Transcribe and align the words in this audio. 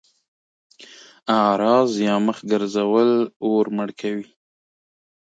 اعراض 1.39 1.91
يا 2.07 2.15
مخ 2.25 2.37
ګرځول 2.51 3.09
اور 3.45 3.65
مړ 3.75 3.89
کوي. 3.99 4.25